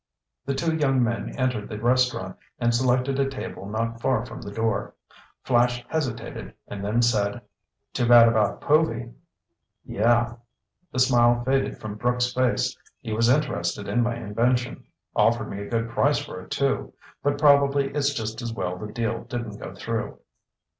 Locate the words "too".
7.93-8.07, 16.49-16.95